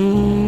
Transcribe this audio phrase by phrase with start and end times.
[0.00, 0.39] Mm-hmm.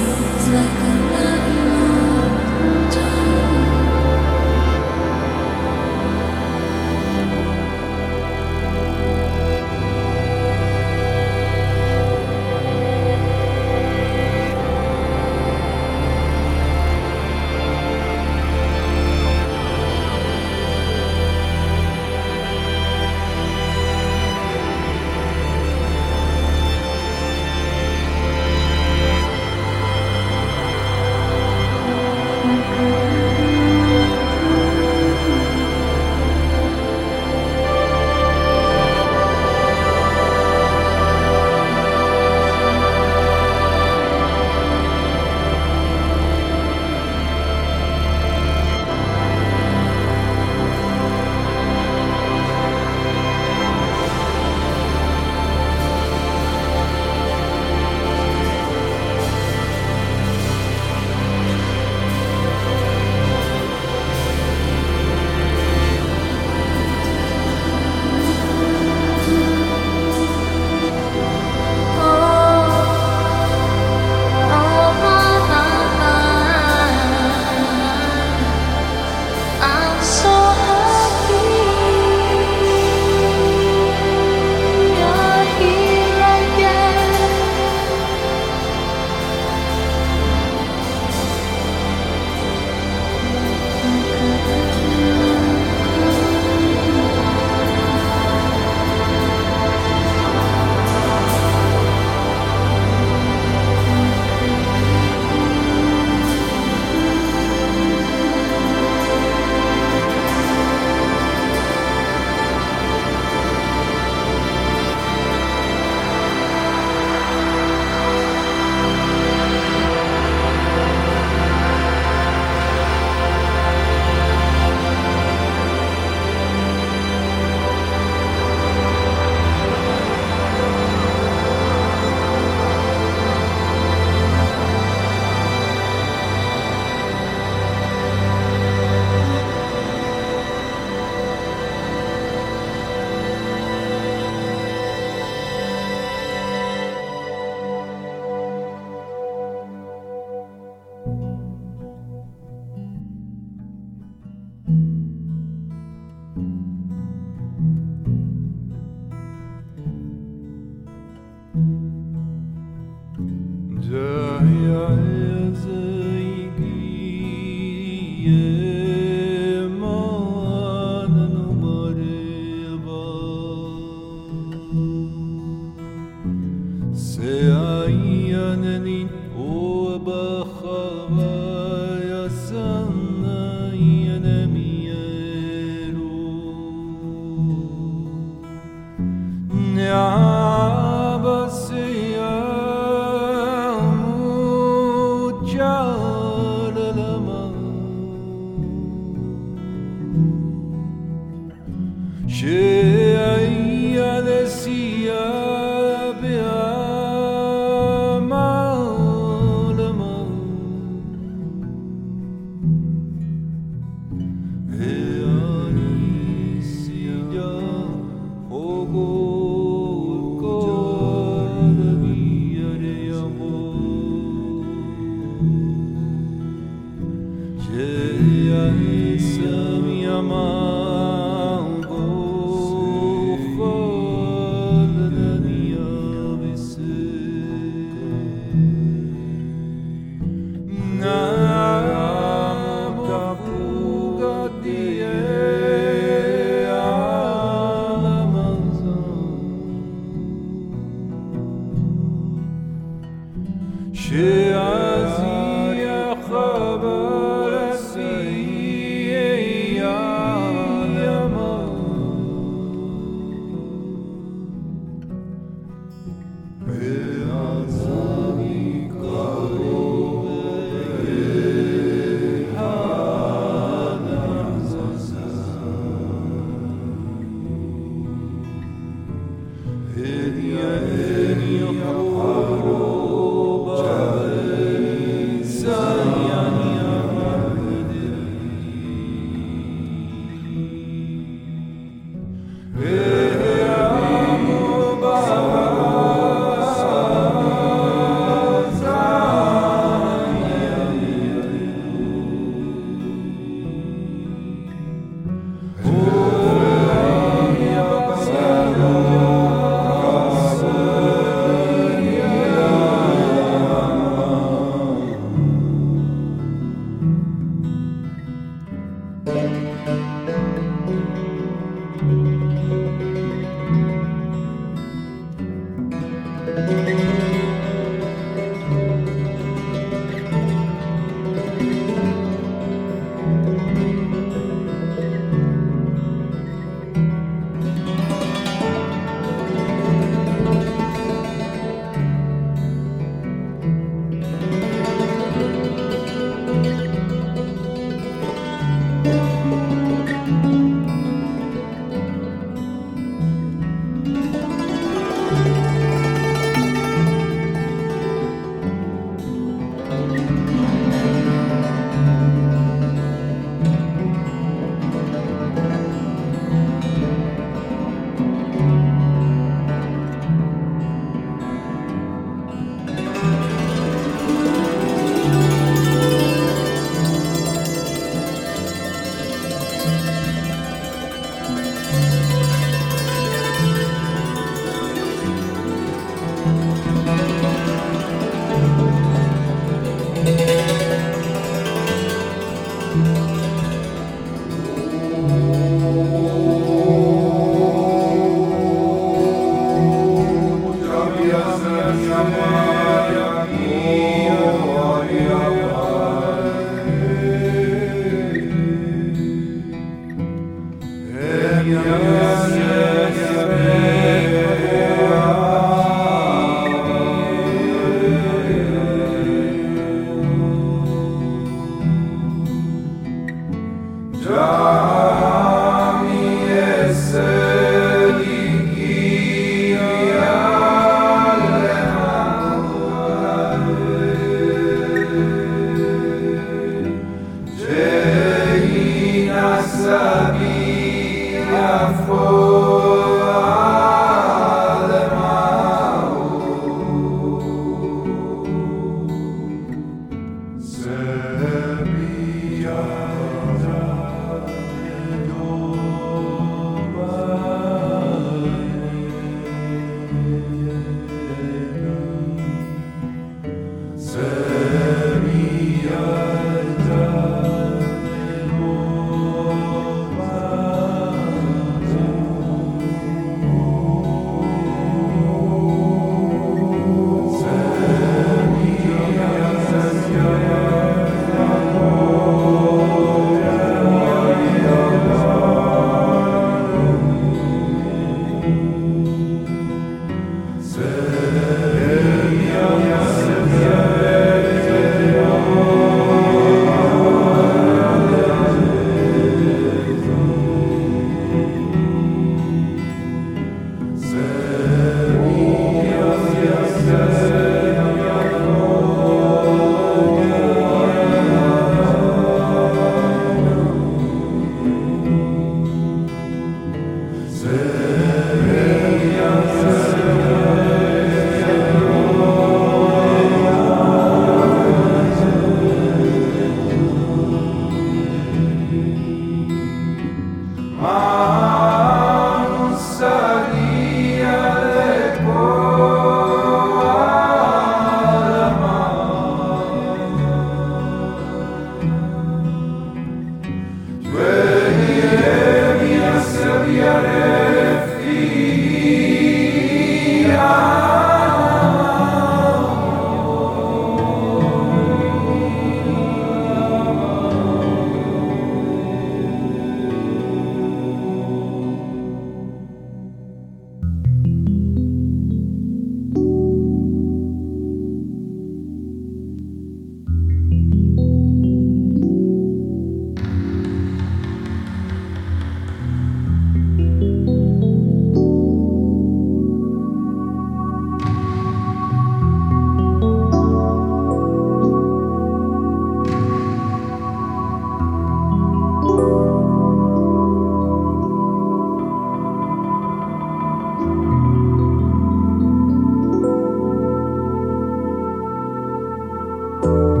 [599.61, 600.00] Thank you.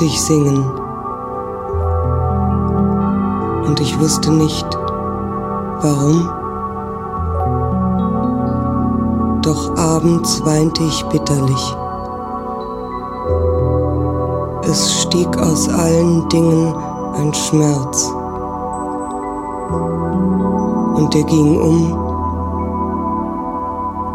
[0.00, 0.64] Ich singen.
[3.66, 4.66] Und ich wusste nicht,
[5.82, 6.28] warum.
[9.42, 11.76] Doch abends weinte ich bitterlich.
[14.62, 16.74] Es stieg aus allen Dingen
[17.14, 18.10] ein Schmerz.
[20.94, 21.92] Und er ging um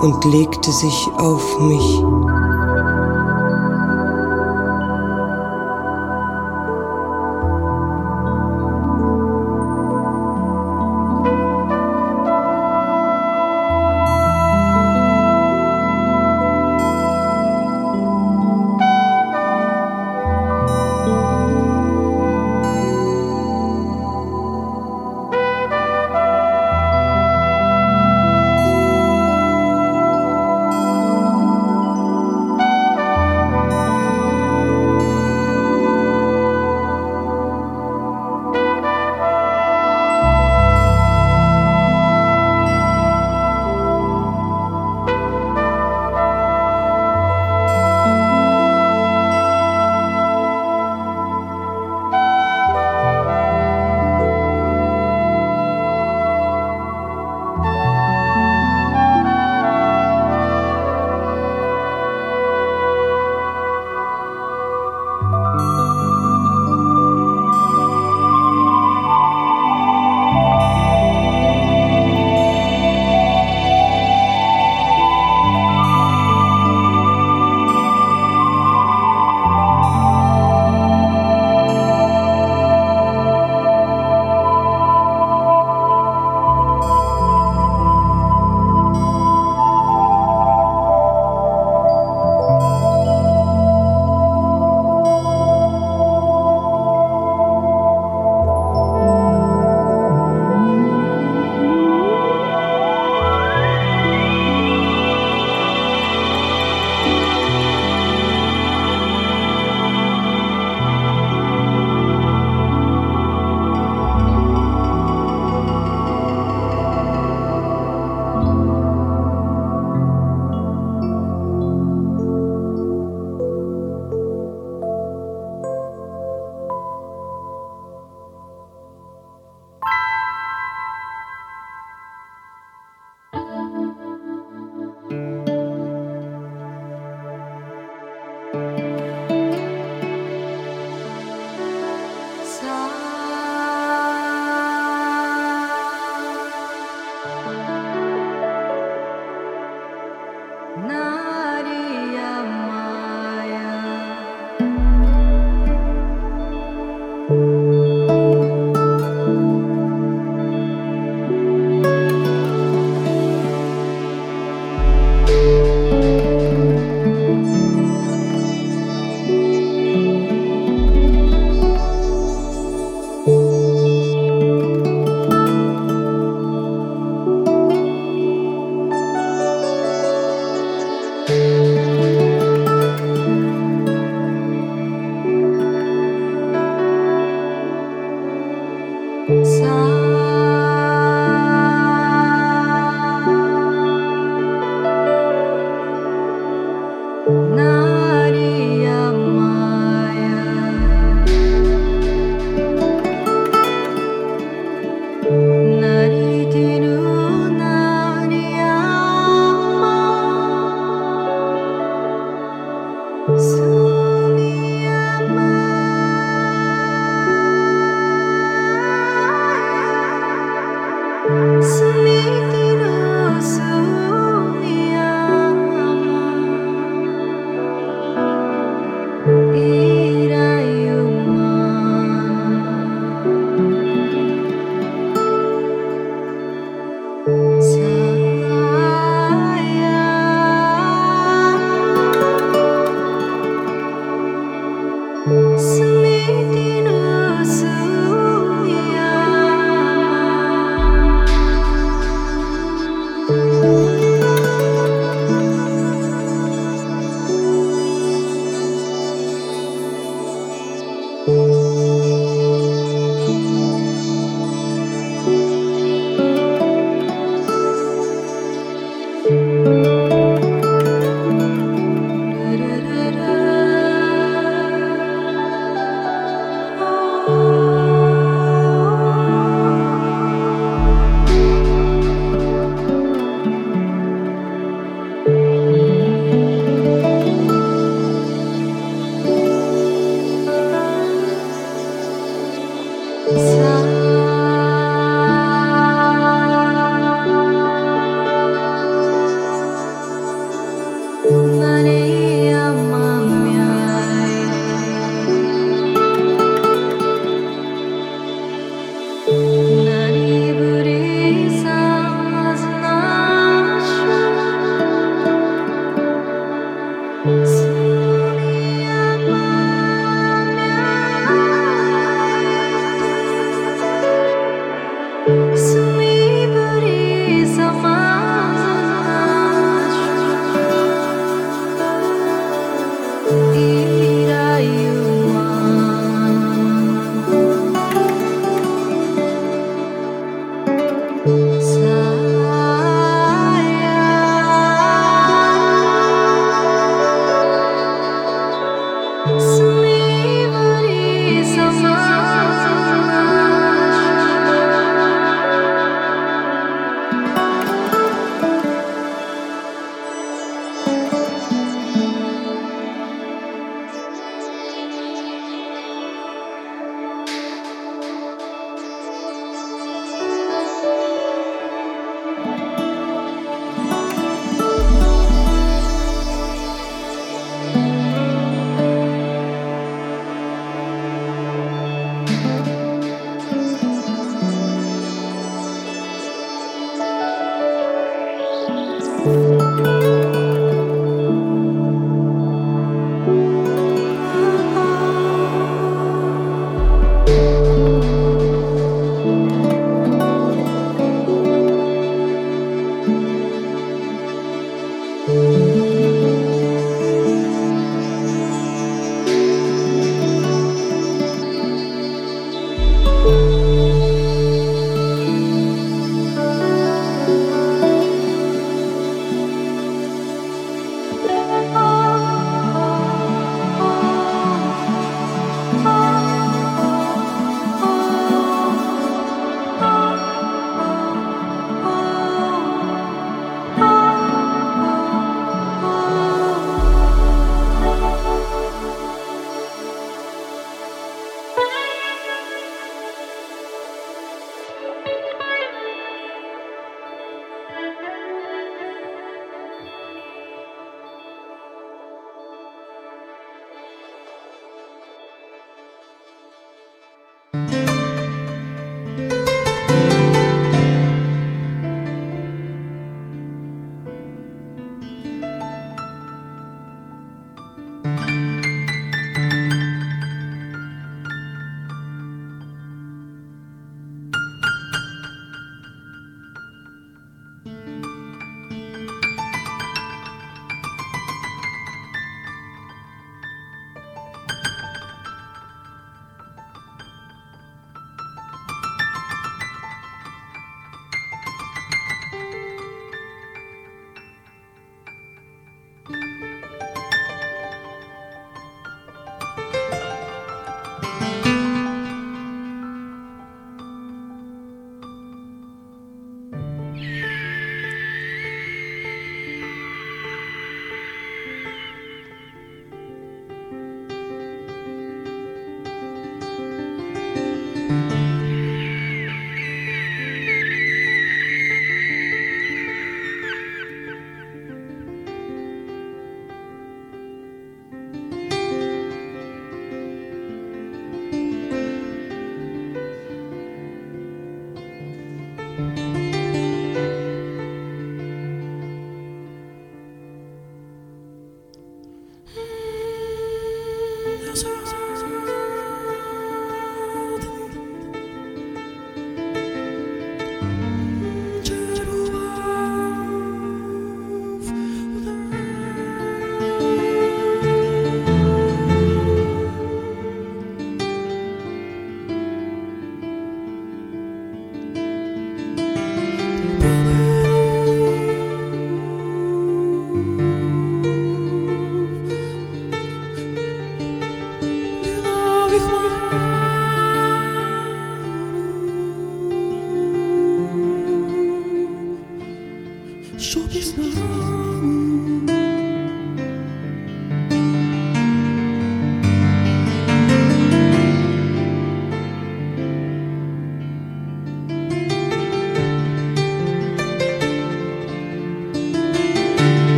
[0.00, 2.04] und legte sich auf mich.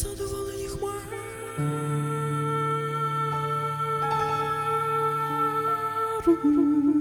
[0.00, 0.46] 所有的风
[6.24, 6.99] 都熄灭。